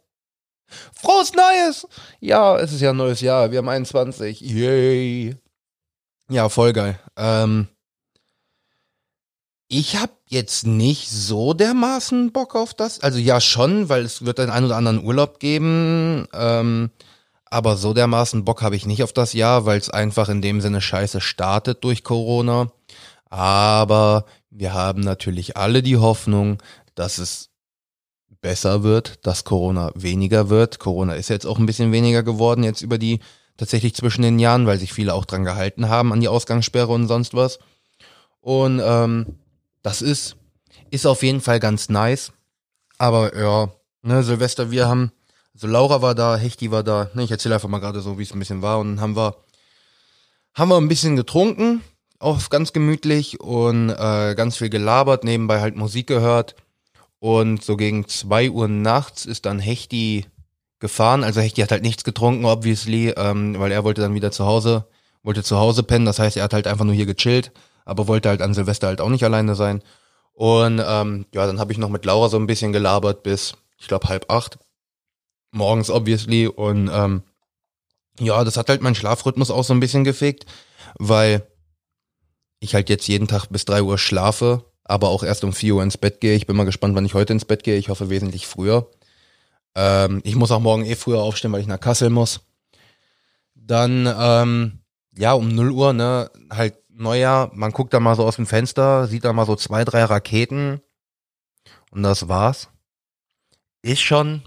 Frohes 0.94 1.34
Neues! 1.34 1.86
Ja, 2.22 2.58
es 2.58 2.72
ist 2.72 2.80
ja 2.80 2.92
ein 2.92 2.98
neues 2.98 3.20
Jahr. 3.20 3.52
Wir 3.52 3.58
haben 3.58 3.68
21. 3.68 4.40
Yay! 4.40 5.36
Ja, 6.30 6.48
voll 6.48 6.72
geil. 6.72 6.98
Ähm, 7.18 7.68
ich 9.70 9.96
habe 9.98 10.12
jetzt 10.28 10.66
nicht 10.66 11.10
so 11.10 11.54
dermaßen 11.54 12.32
Bock 12.32 12.56
auf 12.56 12.74
das. 12.74 13.02
Also 13.02 13.20
ja 13.20 13.40
schon, 13.40 13.88
weil 13.88 14.04
es 14.04 14.26
wird 14.26 14.40
einen 14.40 14.52
ein 14.52 14.66
oder 14.66 14.76
anderen 14.76 15.04
Urlaub 15.04 15.40
geben. 15.40 16.28
Ähm, 16.34 16.90
aber 17.46 17.78
so 17.78 17.94
dermaßen 17.94 18.46
Bock 18.46 18.64
habe 18.64 18.76
ich 18.76 18.88
nicht 18.88 19.04
auf 19.04 19.14
das 19.14 19.34
Jahr, 19.34 19.66
weil 19.66 19.78
es 19.78 19.92
einfach 19.92 20.28
in 20.28 20.42
dem 20.42 20.60
Sinne 20.60 20.82
scheiße 20.82 21.22
startet 21.22 21.84
durch 21.84 22.04
Corona. 22.04 22.72
Aber 23.30 24.26
wir 24.50 24.74
haben 24.74 25.02
natürlich 25.02 25.56
alle 25.56 25.84
die 25.84 25.98
Hoffnung, 25.98 26.58
dass 26.96 27.20
es 27.20 27.50
besser 28.42 28.82
wird, 28.82 29.26
dass 29.28 29.44
Corona 29.44 29.92
weniger 29.94 30.50
wird. 30.50 30.80
Corona 30.80 31.14
ist 31.14 31.30
jetzt 31.30 31.46
auch 31.46 31.60
ein 31.60 31.68
bisschen 31.68 31.92
weniger 31.92 32.24
geworden 32.24 32.64
jetzt 32.64 32.82
über 32.82 32.98
die 32.98 33.20
tatsächlich 33.56 33.94
zwischen 33.94 34.24
den 34.24 34.40
Jahren, 34.40 34.66
weil 34.66 34.80
sich 34.80 34.94
viele 34.94 35.14
auch 35.14 35.26
dran 35.26 35.44
gehalten 35.44 35.90
haben 35.90 36.12
an 36.12 36.22
die 36.22 36.28
Ausgangssperre 36.28 36.92
und 36.92 37.08
sonst 37.08 37.36
was. 37.36 37.60
Und 38.42 38.82
ähm, 38.84 39.36
das 39.82 40.02
ist 40.02 40.36
ist 40.92 41.06
auf 41.06 41.24
jeden 41.24 41.42
Fall 41.42 41.60
ganz 41.60 41.90
nice. 41.90 42.32
Aber 42.98 43.38
ja, 43.38 43.70
ne, 44.02 44.24
Silvester, 44.24 44.72
wir 44.72 44.88
haben 44.88 45.12
also 45.60 45.68
Laura 45.68 46.02
war 46.02 46.16
da, 46.16 46.38
Hechti 46.38 46.72
war 46.72 46.84
da. 46.84 47.10
Ne, 47.14 47.24
ich 47.24 47.32
erzähle 47.32 47.56
einfach 47.56 47.68
mal 47.68 47.80
gerade 47.80 48.00
so, 48.00 48.18
wie 48.18 48.24
es 48.24 48.32
ein 48.32 48.40
bisschen 48.40 48.62
war. 48.62 48.80
Und 48.80 48.96
dann 48.96 49.02
haben 49.02 49.18
wir, 49.18 49.36
haben 50.54 50.70
wir 50.70 50.78
ein 50.78 50.88
bisschen 50.88 51.18
getrunken, 51.18 51.82
auch 52.18 52.50
ganz 52.50 52.72
gemütlich 52.72 53.42
und 53.42 53.90
äh, 53.90 54.36
ganz 54.36 54.56
viel 54.56 54.70
gelabert, 54.70 55.26
nebenbei 55.26 55.60
halt 55.60 55.76
Musik 55.76 56.08
gehört. 56.08 56.56
Und 57.20 57.62
so 57.62 57.76
gegen 57.76 58.08
zwei 58.08 58.50
Uhr 58.50 58.70
nachts 58.70 59.26
ist 59.26 59.46
dann 59.46 59.60
Hechti 59.60 60.28
gefahren. 60.80 61.26
Also 61.26 61.42
Hechti 61.42 61.60
hat 61.60 61.72
halt 61.72 61.84
nichts 61.84 62.06
getrunken, 62.06 62.46
obviously, 62.46 63.10
ähm, 63.18 63.60
weil 63.60 63.74
er 63.74 63.84
wollte 63.84 64.00
dann 64.00 64.14
wieder 64.14 64.32
zu 64.32 64.46
Hause, 64.46 64.88
wollte 65.24 65.44
zu 65.44 65.58
Hause 65.58 65.84
pennen. 65.84 66.06
Das 66.06 66.20
heißt, 66.20 66.38
er 66.38 66.44
hat 66.44 66.54
halt 66.54 66.68
einfach 66.68 66.86
nur 66.86 66.96
hier 66.96 67.06
gechillt, 67.06 67.52
aber 67.90 68.08
wollte 68.08 68.30
halt 68.30 68.42
an 68.42 68.54
Silvester 68.54 68.88
halt 68.88 69.02
auch 69.02 69.10
nicht 69.10 69.24
alleine 69.24 69.56
sein. 69.56 69.82
Und 70.34 70.82
ähm, 70.86 71.26
ja, 71.34 71.46
dann 71.46 71.60
habe 71.60 71.72
ich 71.72 71.78
noch 71.78 71.90
mit 71.90 72.06
Laura 72.06 72.30
so 72.30 72.38
ein 72.38 72.48
bisschen 72.48 72.72
gelabert 72.72 73.24
bis, 73.24 73.54
ich 73.78 73.88
glaube, 73.88 74.08
halb 74.08 74.32
acht 74.32 74.58
morgens 75.52 75.90
obviously 75.90 76.48
und 76.48 76.90
ähm, 76.94 77.24
ja, 78.20 78.44
das 78.44 78.58
hat 78.58 78.70
halt 78.70 78.82
meinen 78.82 78.96
Schlafrhythmus 78.96 79.52
auch 79.52 79.64
so 79.64 79.74
ein 79.74 79.80
bisschen 79.80 80.04
gefickt, 80.04 80.46
weil 80.98 81.48
ich 82.60 82.76
halt 82.76 82.90
jetzt 82.90 83.08
jeden 83.08 83.28
Tag 83.28 83.48
bis 83.48 83.66
drei 83.66 83.82
Uhr 83.82 83.98
schlafe, 83.98 84.66
aber 84.84 85.10
auch 85.10 85.24
erst 85.24 85.44
um 85.44 85.54
vier 85.54 85.76
Uhr 85.76 85.84
ins 85.84 85.98
Bett 85.98 86.20
gehe. 86.20 86.36
Ich 86.36 86.46
bin 86.46 86.56
mal 86.56 86.66
gespannt, 86.66 86.96
wann 86.96 87.06
ich 87.06 87.14
heute 87.14 87.34
ins 87.34 87.46
Bett 87.46 87.64
gehe. 87.64 87.78
Ich 87.78 87.90
hoffe 87.90 88.10
wesentlich 88.10 88.48
früher. 88.48 88.90
Ähm, 89.76 90.22
ich 90.24 90.36
muss 90.36 90.52
auch 90.52 90.60
morgen 90.60 90.86
eh 90.86 90.96
früher 90.96 91.22
aufstehen, 91.22 91.52
weil 91.54 91.62
ich 91.62 91.68
nach 91.68 91.80
Kassel 91.80 92.10
muss. 92.10 92.42
Dann, 93.56 94.14
ähm, 94.20 94.80
ja, 95.18 95.34
um 95.34 95.48
0 95.48 95.72
Uhr, 95.72 95.94
ne, 95.94 96.30
halt 96.52 96.76
Neujahr, 97.00 97.52
man 97.54 97.72
guckt 97.72 97.94
da 97.94 98.00
mal 98.00 98.16
so 98.16 98.26
aus 98.26 98.36
dem 98.36 98.46
Fenster, 98.46 99.08
sieht 99.08 99.26
da 99.26 99.34
mal 99.34 99.46
so 99.46 99.56
zwei, 99.56 99.86
drei 99.86 100.04
Raketen 100.04 100.82
und 101.92 102.04
das 102.04 102.28
war's. 102.28 102.70
Ist 103.82 104.02
schon 104.02 104.44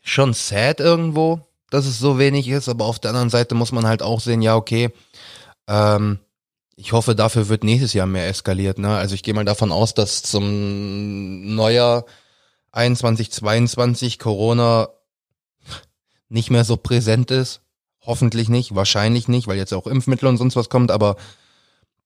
schon 0.00 0.32
sad 0.32 0.80
irgendwo, 0.80 1.46
dass 1.70 1.86
es 1.86 1.98
so 1.98 2.18
wenig 2.18 2.48
ist, 2.48 2.68
aber 2.68 2.84
auf 2.84 2.98
der 2.98 3.10
anderen 3.10 3.30
Seite 3.30 3.54
muss 3.54 3.72
man 3.72 3.86
halt 3.86 4.02
auch 4.02 4.20
sehen, 4.20 4.42
ja, 4.42 4.56
okay, 4.56 4.90
ähm, 5.68 6.18
ich 6.76 6.92
hoffe, 6.92 7.14
dafür 7.14 7.48
wird 7.48 7.62
nächstes 7.62 7.92
Jahr 7.92 8.06
mehr 8.06 8.26
eskaliert. 8.28 8.78
Ne? 8.78 8.96
Also 8.96 9.14
ich 9.14 9.22
gehe 9.22 9.34
mal 9.34 9.44
davon 9.44 9.70
aus, 9.70 9.92
dass 9.92 10.22
zum 10.22 11.54
Neujahr 11.54 12.06
21, 12.72 13.30
22 13.30 14.18
Corona 14.18 14.88
nicht 16.28 16.50
mehr 16.50 16.64
so 16.64 16.76
präsent 16.76 17.30
ist. 17.30 17.60
Hoffentlich 18.00 18.48
nicht, 18.48 18.74
wahrscheinlich 18.74 19.28
nicht, 19.28 19.46
weil 19.46 19.58
jetzt 19.58 19.74
auch 19.74 19.86
Impfmittel 19.86 20.26
und 20.26 20.38
sonst 20.38 20.56
was 20.56 20.70
kommt, 20.70 20.90
aber 20.90 21.16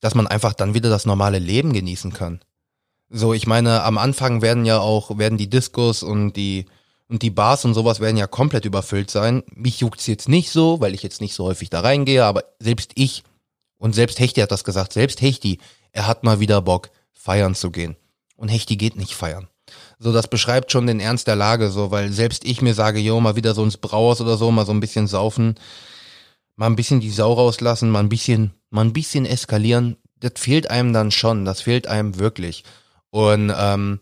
dass 0.04 0.14
man 0.14 0.26
einfach 0.26 0.52
dann 0.52 0.75
wieder 0.75 0.90
das 0.90 1.06
normale 1.06 1.38
Leben 1.38 1.73
genießen 1.73 2.12
kann. 2.12 2.40
So, 3.08 3.32
ich 3.32 3.46
meine, 3.46 3.84
am 3.84 3.96
Anfang 3.96 4.42
werden 4.42 4.66
ja 4.66 4.78
auch, 4.78 5.16
werden 5.16 5.38
die 5.38 5.49
Diskos 5.49 6.02
und 6.02 6.34
die 6.34 6.66
und 7.08 7.23
die 7.23 7.30
Bars 7.30 7.64
und 7.64 7.73
sowas 7.73 8.00
werden 8.00 8.18
ja 8.18 8.26
komplett 8.26 8.66
überfüllt 8.66 9.11
sein. 9.11 9.42
Mich 9.54 9.80
juckt's 9.80 10.06
jetzt 10.06 10.28
nicht 10.28 10.50
so, 10.50 10.78
weil 10.82 10.92
ich 10.92 11.02
jetzt 11.02 11.23
nicht 11.23 11.32
so 11.34 11.46
häufig 11.46 11.70
da 11.70 11.80
reingehe, 11.80 12.23
aber 12.23 12.44
selbst 12.58 12.92
ich 12.96 13.23
und 13.78 13.94
selbst 13.94 14.18
Hechti 14.18 14.42
hat 14.42 14.52
das 14.52 14.64
gesagt, 14.64 14.92
selbst 14.92 15.23
Hechti, 15.23 15.58
er 15.92 16.06
hat 16.06 16.23
mal 16.23 16.38
wieder 16.38 16.61
Bock, 16.61 16.90
feiern 17.14 17.54
zu 17.54 17.70
gehen. 17.70 17.96
Und 18.37 18.49
Hechti 18.49 18.76
geht 18.76 18.96
nicht 18.96 19.14
feiern. 19.14 19.49
So, 19.99 20.12
das 20.12 20.28
beschreibt 20.28 20.70
schon 20.70 20.87
den 20.87 21.00
Ernst 21.00 21.28
der 21.28 21.37
Lage, 21.37 21.70
so, 21.70 21.90
weil 21.90 22.12
selbst 22.12 22.44
ich 22.44 22.61
mir 22.61 22.75
sage, 22.75 22.99
jo, 22.99 23.20
mal 23.20 23.37
wieder 23.37 23.54
so 23.54 23.64
ins 23.64 23.78
Brauhaus 23.78 24.20
oder 24.20 24.37
so, 24.37 24.50
mal 24.50 24.66
so 24.66 24.73
ein 24.73 24.80
bisschen 24.80 25.06
saufen, 25.06 25.54
mal 26.56 26.66
ein 26.66 26.76
bisschen 26.76 27.00
die 27.00 27.11
Sau 27.11 27.32
rauslassen, 27.32 27.90
mal 27.90 28.00
ein 28.00 28.08
bisschen, 28.08 28.54
mal 28.70 28.84
ein 28.84 28.92
bisschen 28.92 29.26
eskalieren, 29.26 29.96
das 30.20 30.32
fehlt 30.37 30.70
einem 30.70 30.92
dann 30.92 31.11
schon, 31.11 31.44
das 31.44 31.61
fehlt 31.61 31.87
einem 31.87 32.18
wirklich. 32.18 32.64
Und 33.11 33.52
ähm, 33.56 34.00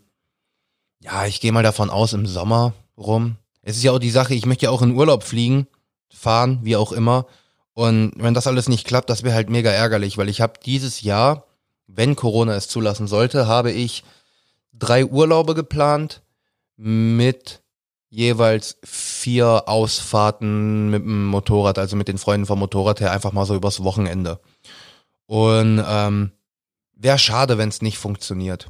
ja, 1.01 1.27
ich 1.27 1.41
gehe 1.41 1.53
mal 1.53 1.63
davon 1.63 1.91
aus, 1.91 2.13
im 2.13 2.27
Sommer 2.27 2.75
rum. 2.97 3.37
Es 3.63 3.77
ist 3.77 3.83
ja 3.83 3.93
auch 3.93 3.99
die 3.99 4.11
Sache, 4.11 4.35
ich 4.35 4.47
möchte 4.47 4.67
ja 4.67 4.71
auch 4.71 4.83
in 4.83 4.97
Urlaub 4.97 5.25
fliegen, 5.25 5.67
fahren, 6.13 6.61
wie 6.63 6.77
auch 6.77 6.93
immer. 6.93 7.27
Und 7.75 8.13
wenn 8.17 8.35
das 8.35 8.47
alles 8.47 8.69
nicht 8.69 8.87
klappt, 8.87 9.11
das 9.11 9.23
wäre 9.23 9.35
halt 9.35 9.51
mega 9.51 9.71
ärgerlich, 9.71 10.19
weil 10.19 10.29
ich 10.29 10.41
habe 10.41 10.55
dieses 10.65 11.01
Jahr, 11.01 11.47
wenn 11.87 12.17
Corona 12.17 12.55
es 12.55 12.69
zulassen 12.69 13.07
sollte, 13.07 13.47
habe 13.47 13.73
ich 13.73 14.05
drei 14.73 15.05
Urlaube 15.05 15.55
geplant 15.55 16.23
mit 16.77 17.62
jeweils 18.13 18.77
vier 18.85 19.65
Ausfahrten 19.69 20.91
mit 20.91 21.03
dem 21.03 21.25
Motorrad, 21.27 21.79
also 21.79 21.97
mit 21.97 22.09
den 22.09 22.19
Freunden 22.19 22.47
vom 22.47 22.59
Motorrad 22.59 23.01
her, 23.01 23.11
einfach 23.11 23.33
mal 23.33 23.47
so 23.47 23.57
übers 23.57 23.83
Wochenende. 23.83 24.39
Und 25.25 25.83
ähm, 25.85 26.33
wäre 26.95 27.19
schade, 27.19 27.57
wenn 27.57 27.71
es 27.71 27.81
nicht 27.81 27.97
funktioniert. 27.97 28.69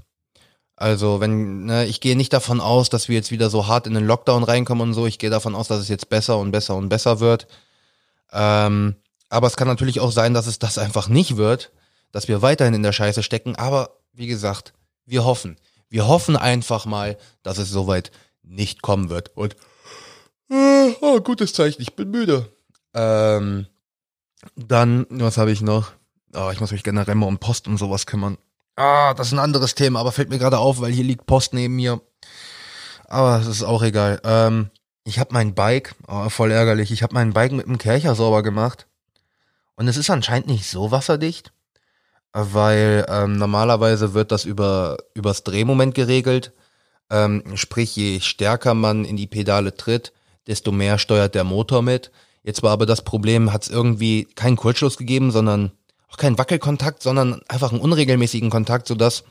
Also 0.76 1.18
wenn, 1.18 1.64
ne, 1.64 1.86
ich 1.86 2.00
gehe 2.00 2.16
nicht 2.16 2.32
davon 2.32 2.60
aus, 2.60 2.88
dass 2.88 3.08
wir 3.08 3.16
jetzt 3.16 3.32
wieder 3.32 3.50
so 3.50 3.66
hart 3.66 3.88
in 3.88 3.94
den 3.94 4.06
Lockdown 4.06 4.44
reinkommen 4.44 4.90
und 4.90 4.94
so. 4.94 5.06
Ich 5.06 5.18
gehe 5.18 5.30
davon 5.30 5.56
aus, 5.56 5.66
dass 5.66 5.80
es 5.80 5.88
jetzt 5.88 6.08
besser 6.08 6.38
und 6.38 6.52
besser 6.52 6.76
und 6.76 6.88
besser 6.88 7.18
wird. 7.18 7.48
Ähm, 8.30 8.94
aber 9.28 9.48
es 9.48 9.56
kann 9.56 9.66
natürlich 9.66 9.98
auch 9.98 10.12
sein, 10.12 10.34
dass 10.34 10.46
es 10.46 10.60
das 10.60 10.78
einfach 10.78 11.08
nicht 11.08 11.36
wird, 11.36 11.72
dass 12.12 12.28
wir 12.28 12.42
weiterhin 12.42 12.74
in 12.74 12.84
der 12.84 12.92
Scheiße 12.92 13.24
stecken. 13.24 13.56
Aber 13.56 13.96
wie 14.12 14.28
gesagt, 14.28 14.72
wir 15.04 15.24
hoffen. 15.24 15.56
Wir 15.88 16.06
hoffen 16.06 16.36
einfach 16.36 16.86
mal, 16.86 17.18
dass 17.42 17.58
es 17.58 17.70
soweit 17.70 18.12
nicht 18.42 18.82
kommen 18.82 19.08
wird. 19.08 19.36
Und 19.36 19.56
äh, 20.50 20.94
oh, 21.00 21.20
gutes 21.20 21.52
Zeichen, 21.52 21.82
ich 21.82 21.96
bin 21.96 22.10
müde. 22.10 22.48
Ähm, 22.94 23.66
dann, 24.56 25.06
was 25.08 25.38
habe 25.38 25.52
ich 25.52 25.62
noch? 25.62 25.92
Oh, 26.34 26.50
ich 26.52 26.60
muss 26.60 26.72
mich 26.72 26.82
generell 26.82 27.14
mal 27.14 27.26
um 27.26 27.38
Post 27.38 27.68
und 27.68 27.78
sowas 27.78 28.06
kümmern. 28.06 28.38
Ah, 28.76 29.14
das 29.14 29.28
ist 29.28 29.32
ein 29.32 29.38
anderes 29.38 29.74
Thema, 29.74 30.00
aber 30.00 30.12
fällt 30.12 30.30
mir 30.30 30.38
gerade 30.38 30.58
auf, 30.58 30.80
weil 30.80 30.92
hier 30.92 31.04
liegt 31.04 31.26
Post 31.26 31.52
neben 31.52 31.76
mir. 31.76 32.00
Aber 33.06 33.38
es 33.38 33.46
ist 33.46 33.62
auch 33.62 33.82
egal. 33.82 34.20
Ähm, 34.24 34.70
ich 35.04 35.18
habe 35.18 35.34
mein 35.34 35.54
Bike, 35.54 35.94
oh, 36.08 36.28
voll 36.28 36.50
ärgerlich, 36.50 36.90
ich 36.90 37.02
habe 37.02 37.14
mein 37.14 37.32
Bike 37.32 37.52
mit 37.52 37.66
dem 37.66 37.78
Kercher 37.78 38.14
sauber 38.14 38.42
gemacht. 38.42 38.86
Und 39.76 39.88
es 39.88 39.96
ist 39.96 40.10
anscheinend 40.10 40.46
nicht 40.46 40.66
so 40.66 40.90
wasserdicht, 40.90 41.52
weil 42.32 43.04
ähm, 43.08 43.36
normalerweise 43.36 44.14
wird 44.14 44.32
das 44.32 44.44
über 44.44 44.98
übers 45.14 45.44
Drehmoment 45.44 45.94
geregelt. 45.94 46.52
Ähm, 47.10 47.42
sprich, 47.56 47.94
je 47.96 48.20
stärker 48.20 48.74
man 48.74 49.04
in 49.04 49.16
die 49.16 49.26
Pedale 49.26 49.74
tritt, 49.74 50.12
desto 50.46 50.72
mehr 50.72 50.98
steuert 50.98 51.34
der 51.34 51.44
Motor 51.44 51.82
mit. 51.82 52.10
Jetzt 52.42 52.62
war 52.62 52.72
aber 52.72 52.86
das 52.86 53.02
Problem, 53.02 53.52
hat 53.52 53.64
es 53.64 53.68
irgendwie 53.68 54.24
keinen 54.34 54.56
Kurzschluss 54.56 54.96
gegeben, 54.96 55.30
sondern 55.30 55.72
auch 56.08 56.16
keinen 56.16 56.38
Wackelkontakt, 56.38 57.02
sondern 57.02 57.40
einfach 57.48 57.72
einen 57.72 57.80
unregelmäßigen 57.80 58.50
Kontakt, 58.50 58.86
sodass 58.88 59.24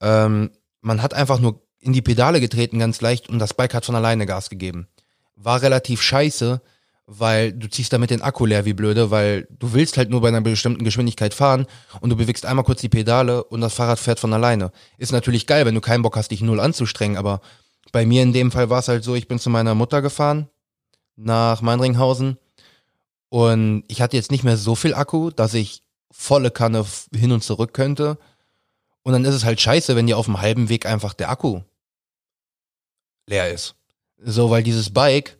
ähm, 0.00 0.50
man 0.80 1.02
hat 1.02 1.14
einfach 1.14 1.40
nur 1.40 1.62
in 1.80 1.92
die 1.92 2.02
Pedale 2.02 2.40
getreten 2.40 2.78
ganz 2.78 3.00
leicht 3.00 3.28
und 3.28 3.38
das 3.38 3.54
Bike 3.54 3.74
hat 3.74 3.86
von 3.86 3.96
alleine 3.96 4.26
Gas 4.26 4.50
gegeben. 4.50 4.88
War 5.34 5.62
relativ 5.62 6.02
scheiße, 6.02 6.60
weil 7.12 7.52
du 7.52 7.68
ziehst 7.68 7.92
damit 7.92 8.10
den 8.10 8.22
Akku 8.22 8.46
leer 8.46 8.64
wie 8.64 8.72
blöde, 8.72 9.10
weil 9.10 9.48
du 9.50 9.72
willst 9.72 9.96
halt 9.96 10.10
nur 10.10 10.20
bei 10.20 10.28
einer 10.28 10.40
bestimmten 10.40 10.84
Geschwindigkeit 10.84 11.34
fahren 11.34 11.66
und 12.00 12.10
du 12.10 12.16
bewegst 12.16 12.46
einmal 12.46 12.64
kurz 12.64 12.82
die 12.82 12.88
Pedale 12.88 13.42
und 13.42 13.60
das 13.60 13.74
Fahrrad 13.74 13.98
fährt 13.98 14.20
von 14.20 14.32
alleine. 14.32 14.70
Ist 14.96 15.10
natürlich 15.10 15.48
geil, 15.48 15.66
wenn 15.66 15.74
du 15.74 15.80
keinen 15.80 16.02
Bock 16.02 16.16
hast, 16.16 16.30
dich 16.30 16.40
null 16.40 16.60
anzustrengen, 16.60 17.16
aber 17.16 17.40
bei 17.90 18.06
mir 18.06 18.22
in 18.22 18.32
dem 18.32 18.52
Fall 18.52 18.70
war 18.70 18.78
es 18.78 18.86
halt 18.86 19.02
so, 19.02 19.16
ich 19.16 19.26
bin 19.26 19.40
zu 19.40 19.50
meiner 19.50 19.74
Mutter 19.74 20.02
gefahren 20.02 20.48
nach 21.16 21.62
Meinringhausen 21.62 22.38
und 23.28 23.82
ich 23.88 24.00
hatte 24.00 24.16
jetzt 24.16 24.30
nicht 24.30 24.44
mehr 24.44 24.56
so 24.56 24.76
viel 24.76 24.94
Akku, 24.94 25.30
dass 25.30 25.54
ich 25.54 25.82
volle 26.12 26.52
Kanne 26.52 26.86
hin 27.12 27.32
und 27.32 27.42
zurück 27.42 27.74
könnte. 27.74 28.18
Und 29.02 29.14
dann 29.14 29.24
ist 29.24 29.34
es 29.34 29.44
halt 29.44 29.60
scheiße, 29.60 29.96
wenn 29.96 30.06
dir 30.06 30.16
auf 30.16 30.26
dem 30.26 30.40
halben 30.40 30.68
Weg 30.68 30.86
einfach 30.86 31.14
der 31.14 31.30
Akku 31.30 31.62
leer 33.26 33.52
ist. 33.52 33.74
So, 34.18 34.50
weil 34.50 34.62
dieses 34.62 34.90
Bike, 34.90 35.39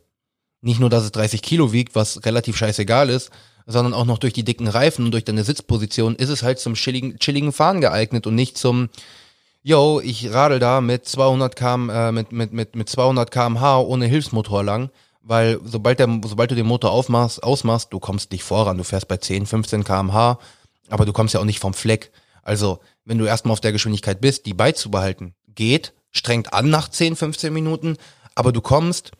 nicht 0.61 0.79
nur, 0.79 0.89
dass 0.89 1.03
es 1.03 1.11
30 1.11 1.41
Kilo 1.41 1.73
wiegt, 1.73 1.95
was 1.95 2.25
relativ 2.25 2.57
scheißegal 2.57 3.09
ist, 3.09 3.31
sondern 3.65 3.93
auch 3.93 4.05
noch 4.05 4.17
durch 4.17 4.33
die 4.33 4.43
dicken 4.43 4.67
Reifen 4.67 5.05
und 5.05 5.11
durch 5.11 5.25
deine 5.25 5.43
Sitzposition 5.43 6.15
ist 6.15 6.29
es 6.29 6.43
halt 6.43 6.59
zum 6.59 6.75
chilligen, 6.75 7.17
chilligen 7.19 7.51
Fahren 7.51 7.81
geeignet 7.81 8.27
und 8.27 8.35
nicht 8.35 8.57
zum, 8.57 8.89
yo, 9.63 9.99
ich 10.03 10.31
radel 10.31 10.59
da 10.59 10.81
mit 10.81 11.05
200 11.05 11.55
km, 11.55 11.89
äh, 11.89 12.11
mit, 12.11 12.31
mit, 12.31 12.53
mit, 12.53 12.75
mit 12.75 12.89
200 12.89 13.31
kmh 13.31 13.79
ohne 13.79 14.05
Hilfsmotor 14.05 14.63
lang, 14.63 14.89
weil 15.23 15.59
sobald, 15.63 15.99
der, 15.99 16.07
sobald 16.25 16.51
du 16.51 16.55
den 16.55 16.65
Motor 16.65 16.91
aufmachst, 16.91 17.43
ausmachst, 17.43 17.93
du 17.93 17.99
kommst 17.99 18.31
nicht 18.31 18.43
voran. 18.43 18.77
Du 18.77 18.83
fährst 18.83 19.07
bei 19.07 19.17
10, 19.17 19.45
15 19.45 19.83
kmh, 19.83 20.39
aber 20.89 21.05
du 21.05 21.13
kommst 21.13 21.33
ja 21.33 21.39
auch 21.39 21.45
nicht 21.45 21.59
vom 21.59 21.73
Fleck. 21.73 22.11
Also, 22.43 22.79
wenn 23.05 23.19
du 23.19 23.25
erstmal 23.25 23.53
auf 23.53 23.61
der 23.61 23.71
Geschwindigkeit 23.71 24.19
bist, 24.19 24.45
die 24.45 24.53
beizubehalten, 24.53 25.35
geht, 25.53 25.93
strengt 26.11 26.53
an 26.53 26.69
nach 26.69 26.89
10, 26.89 27.15
15 27.15 27.53
Minuten, 27.53 27.97
aber 28.33 28.51
du 28.51 28.61
kommst, 28.61 29.11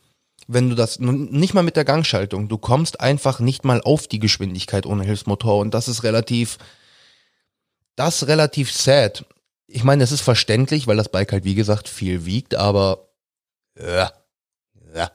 wenn 0.52 0.68
du 0.68 0.74
das, 0.74 0.98
nicht 0.98 1.54
mal 1.54 1.62
mit 1.62 1.76
der 1.76 1.84
Gangschaltung, 1.84 2.48
du 2.48 2.58
kommst 2.58 3.00
einfach 3.00 3.40
nicht 3.40 3.64
mal 3.64 3.80
auf 3.82 4.06
die 4.06 4.18
Geschwindigkeit 4.18 4.86
ohne 4.86 5.04
Hilfsmotor 5.04 5.58
und 5.60 5.72
das 5.74 5.88
ist 5.88 6.02
relativ, 6.02 6.58
das 7.96 8.26
relativ 8.26 8.72
sad. 8.72 9.24
Ich 9.66 9.84
meine, 9.84 10.04
es 10.04 10.12
ist 10.12 10.20
verständlich, 10.20 10.86
weil 10.86 10.96
das 10.96 11.10
Bike 11.10 11.32
halt 11.32 11.44
wie 11.44 11.54
gesagt 11.54 11.88
viel 11.88 12.26
wiegt, 12.26 12.54
aber 12.54 13.08
ja, 13.78 14.12
ja, 14.94 15.10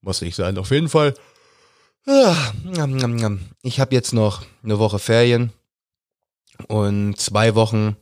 muss 0.00 0.20
nicht 0.20 0.36
sein, 0.36 0.58
auf 0.58 0.70
jeden 0.70 0.88
Fall. 0.88 1.14
Ah, 2.06 2.52
ich 3.62 3.80
habe 3.80 3.94
jetzt 3.94 4.12
noch 4.12 4.42
eine 4.62 4.78
Woche 4.78 4.98
Ferien 4.98 5.52
und 6.68 7.18
zwei 7.18 7.54
Wochen. 7.54 7.96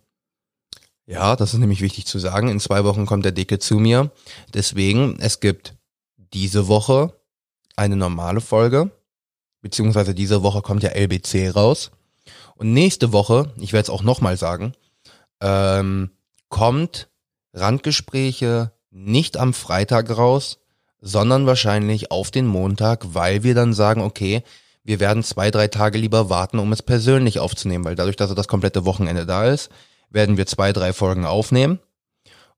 Ja, 1.06 1.36
das 1.36 1.52
ist 1.52 1.60
nämlich 1.60 1.80
wichtig 1.80 2.06
zu 2.06 2.18
sagen. 2.18 2.48
In 2.48 2.60
zwei 2.60 2.84
Wochen 2.84 3.06
kommt 3.06 3.24
der 3.24 3.32
Dicke 3.32 3.58
zu 3.58 3.78
mir. 3.78 4.10
Deswegen, 4.54 5.18
es 5.20 5.40
gibt 5.40 5.74
diese 6.32 6.68
Woche 6.68 7.12
eine 7.76 7.96
normale 7.96 8.40
Folge. 8.40 8.90
Beziehungsweise 9.60 10.14
diese 10.14 10.42
Woche 10.42 10.62
kommt 10.62 10.82
ja 10.82 10.90
LBC 10.90 11.54
raus. 11.54 11.90
Und 12.56 12.72
nächste 12.72 13.12
Woche, 13.12 13.52
ich 13.58 13.72
werde 13.72 13.84
es 13.84 13.90
auch 13.90 14.02
nochmal 14.02 14.36
sagen, 14.36 14.74
ähm, 15.40 16.10
kommt 16.48 17.08
Randgespräche 17.54 18.72
nicht 18.90 19.36
am 19.36 19.54
Freitag 19.54 20.16
raus, 20.16 20.58
sondern 21.00 21.46
wahrscheinlich 21.46 22.10
auf 22.10 22.30
den 22.30 22.46
Montag, 22.46 23.14
weil 23.14 23.42
wir 23.42 23.54
dann 23.54 23.72
sagen, 23.72 24.02
okay, 24.02 24.42
wir 24.84 25.00
werden 25.00 25.22
zwei, 25.22 25.50
drei 25.50 25.68
Tage 25.68 25.98
lieber 25.98 26.28
warten, 26.28 26.58
um 26.58 26.72
es 26.72 26.82
persönlich 26.82 27.38
aufzunehmen, 27.38 27.84
weil 27.84 27.94
dadurch, 27.94 28.16
dass 28.16 28.30
er 28.30 28.36
das 28.36 28.48
komplette 28.48 28.84
Wochenende 28.84 29.26
da 29.26 29.46
ist, 29.46 29.70
werden 30.10 30.36
wir 30.36 30.46
zwei, 30.46 30.72
drei 30.72 30.92
Folgen 30.92 31.24
aufnehmen 31.24 31.78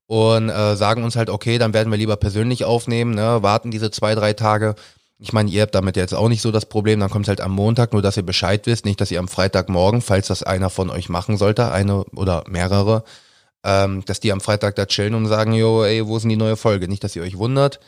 und 0.07 0.49
äh, 0.49 0.75
sagen 0.75 1.03
uns 1.03 1.15
halt, 1.15 1.29
okay, 1.29 1.57
dann 1.57 1.73
werden 1.73 1.91
wir 1.91 1.97
lieber 1.97 2.15
persönlich 2.17 2.65
aufnehmen, 2.65 3.15
ne, 3.15 3.41
warten 3.41 3.71
diese 3.71 3.91
zwei, 3.91 4.15
drei 4.15 4.33
Tage. 4.33 4.75
Ich 5.17 5.33
meine, 5.33 5.49
ihr 5.49 5.61
habt 5.61 5.73
damit 5.73 5.95
jetzt 5.95 6.13
auch 6.13 6.27
nicht 6.27 6.41
so 6.41 6.51
das 6.51 6.65
Problem, 6.65 6.99
dann 6.99 7.09
kommt 7.09 7.25
es 7.25 7.29
halt 7.29 7.41
am 7.41 7.53
Montag, 7.53 7.93
nur 7.93 8.01
dass 8.01 8.17
ihr 8.17 8.25
Bescheid 8.25 8.65
wisst, 8.67 8.85
nicht, 8.85 8.99
dass 8.99 9.11
ihr 9.11 9.19
am 9.19 9.27
Freitagmorgen, 9.29 10.01
falls 10.01 10.27
das 10.27 10.43
einer 10.43 10.69
von 10.69 10.89
euch 10.89 11.09
machen 11.09 11.37
sollte, 11.37 11.71
eine 11.71 12.03
oder 12.15 12.43
mehrere, 12.47 13.03
ähm, 13.63 14.03
dass 14.05 14.19
die 14.19 14.31
am 14.31 14.41
Freitag 14.41 14.75
da 14.75 14.85
chillen 14.85 15.15
und 15.15 15.27
sagen, 15.27 15.53
jo, 15.53 15.83
ey, 15.83 16.05
wo 16.05 16.17
ist 16.17 16.23
denn 16.23 16.29
die 16.29 16.35
neue 16.35 16.57
Folge? 16.57 16.87
Nicht, 16.87 17.03
dass 17.03 17.15
ihr 17.15 17.23
euch 17.23 17.37
wundert. 17.37 17.79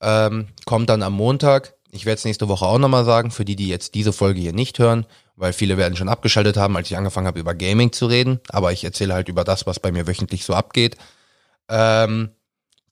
Ähm, 0.00 0.48
kommt 0.64 0.90
dann 0.90 1.02
am 1.02 1.12
Montag. 1.12 1.74
Ich 1.90 2.06
werde 2.06 2.18
es 2.18 2.24
nächste 2.24 2.48
Woche 2.48 2.66
auch 2.66 2.78
nochmal 2.78 3.04
sagen, 3.04 3.30
für 3.30 3.44
die, 3.44 3.56
die 3.56 3.68
jetzt 3.68 3.94
diese 3.94 4.12
Folge 4.12 4.40
hier 4.40 4.52
nicht 4.52 4.78
hören, 4.78 5.06
weil 5.36 5.52
viele 5.52 5.76
werden 5.76 5.96
schon 5.96 6.08
abgeschaltet 6.08 6.56
haben, 6.56 6.76
als 6.76 6.90
ich 6.90 6.96
angefangen 6.96 7.26
habe, 7.26 7.38
über 7.38 7.54
Gaming 7.54 7.92
zu 7.92 8.06
reden. 8.06 8.40
Aber 8.48 8.72
ich 8.72 8.82
erzähle 8.82 9.14
halt 9.14 9.28
über 9.28 9.44
das, 9.44 9.66
was 9.66 9.78
bei 9.78 9.92
mir 9.92 10.06
wöchentlich 10.06 10.44
so 10.44 10.54
abgeht. 10.54 10.96
Ähm, 11.68 12.30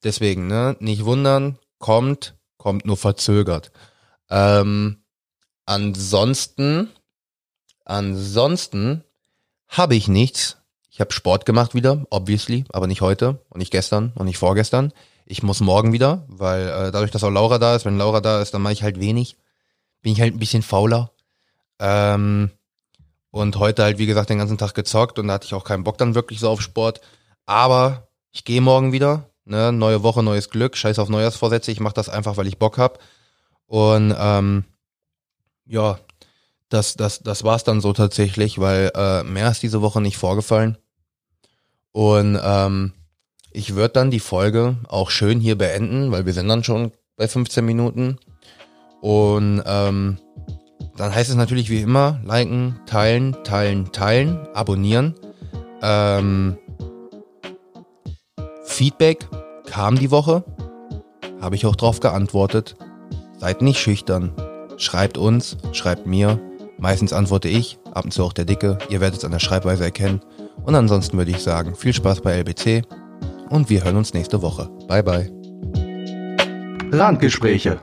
deswegen, 0.03 0.47
ne, 0.47 0.75
nicht 0.79 1.05
wundern, 1.05 1.57
kommt, 1.79 2.35
kommt 2.57 2.85
nur 2.85 2.97
verzögert. 2.97 3.71
Ähm, 4.29 5.03
ansonsten, 5.65 6.89
ansonsten 7.83 9.03
habe 9.67 9.95
ich 9.95 10.07
nichts. 10.07 10.57
Ich 10.89 11.01
habe 11.01 11.11
Sport 11.11 11.45
gemacht 11.45 11.75
wieder, 11.75 12.05
obviously, 12.09 12.65
aber 12.69 12.87
nicht 12.87 13.01
heute 13.01 13.43
und 13.49 13.59
nicht 13.59 13.71
gestern 13.71 14.13
und 14.15 14.25
nicht 14.25 14.37
vorgestern. 14.37 14.93
Ich 15.25 15.43
muss 15.43 15.59
morgen 15.59 15.91
wieder, 15.91 16.23
weil 16.27 16.67
äh, 16.67 16.91
dadurch, 16.91 17.11
dass 17.11 17.23
auch 17.23 17.31
Laura 17.31 17.57
da 17.57 17.75
ist, 17.75 17.85
wenn 17.85 17.97
Laura 17.97 18.21
da 18.21 18.41
ist, 18.41 18.53
dann 18.53 18.61
mache 18.61 18.73
ich 18.73 18.83
halt 18.83 18.99
wenig. 18.99 19.37
Bin 20.01 20.13
ich 20.13 20.21
halt 20.21 20.33
ein 20.33 20.39
bisschen 20.39 20.61
fauler. 20.61 21.11
Ähm, 21.79 22.51
und 23.31 23.57
heute 23.57 23.83
halt, 23.83 23.97
wie 23.97 24.05
gesagt, 24.05 24.29
den 24.29 24.37
ganzen 24.37 24.57
Tag 24.57 24.73
gezockt 24.75 25.19
und 25.19 25.27
da 25.27 25.33
hatte 25.33 25.45
ich 25.45 25.53
auch 25.53 25.65
keinen 25.65 25.83
Bock 25.83 25.97
dann 25.97 26.15
wirklich 26.15 26.39
so 26.39 26.49
auf 26.49 26.61
Sport. 26.61 27.01
Aber 27.45 28.07
ich 28.35 28.43
gehe 28.43 28.59
morgen 28.59 28.91
wieder. 28.91 29.29
Ne? 29.45 29.71
Neue 29.71 30.03
Woche, 30.03 30.21
neues 30.21 30.49
Glück. 30.49 30.75
Scheiß 30.75 30.99
auf 30.99 31.07
Neujahrsvorsätze. 31.07 31.71
Ich 31.71 31.79
mache 31.79 31.93
das 31.93 32.09
einfach, 32.09 32.35
weil 32.35 32.47
ich 32.47 32.59
Bock 32.59 32.77
hab. 32.77 32.99
Und 33.65 34.13
ähm, 34.19 34.65
ja, 35.65 35.99
das, 36.67 36.95
das, 36.95 37.19
das 37.23 37.45
war's 37.45 37.63
dann 37.63 37.79
so 37.79 37.93
tatsächlich, 37.93 38.59
weil 38.59 38.91
äh, 38.93 39.23
mehr 39.23 39.49
ist 39.49 39.63
diese 39.63 39.81
Woche 39.81 40.01
nicht 40.01 40.17
vorgefallen. 40.17 40.77
Und 41.93 42.37
ähm, 42.43 42.91
ich 43.51 43.73
würde 43.75 43.93
dann 43.93 44.11
die 44.11 44.19
Folge 44.19 44.75
auch 44.89 45.11
schön 45.11 45.39
hier 45.39 45.57
beenden, 45.57 46.11
weil 46.11 46.25
wir 46.25 46.33
sind 46.33 46.49
dann 46.49 46.65
schon 46.65 46.91
bei 47.15 47.29
15 47.29 47.65
Minuten. 47.65 48.17
Und 48.99 49.63
ähm, 49.65 50.17
dann 50.97 51.15
heißt 51.15 51.29
es 51.29 51.37
natürlich 51.37 51.69
wie 51.69 51.79
immer, 51.79 52.19
liken, 52.25 52.81
teilen, 52.85 53.37
teilen, 53.45 53.93
teilen, 53.93 54.45
abonnieren. 54.53 55.15
Ähm, 55.81 56.57
Feedback 58.75 59.25
kam 59.67 59.97
die 59.97 60.11
Woche, 60.11 60.43
habe 61.39 61.55
ich 61.55 61.65
auch 61.65 61.77
drauf 61.77 62.01
geantwortet. 62.01 62.75
Seid 63.37 63.61
nicht 63.61 63.79
schüchtern. 63.79 64.33
schreibt 64.75 65.17
uns, 65.17 65.55
schreibt 65.71 66.05
mir. 66.05 66.41
Meistens 66.77 67.13
antworte 67.13 67.47
ich, 67.47 67.79
ab 67.93 68.03
und 68.03 68.11
zu 68.11 68.21
auch 68.25 68.33
der 68.33 68.43
Dicke. 68.43 68.77
Ihr 68.89 68.99
werdet 68.99 69.19
es 69.19 69.23
an 69.23 69.31
der 69.31 69.39
Schreibweise 69.39 69.85
erkennen. 69.85 70.19
Und 70.65 70.75
ansonsten 70.75 71.17
würde 71.17 71.31
ich 71.31 71.41
sagen, 71.41 71.73
viel 71.73 71.93
Spaß 71.93 72.19
bei 72.19 72.33
LBC 72.37 72.83
und 73.49 73.69
wir 73.69 73.81
hören 73.81 73.95
uns 73.95 74.13
nächste 74.13 74.41
Woche. 74.41 74.69
Bye 74.89 75.03
bye. 75.03 75.31
Randgespräche 76.91 77.79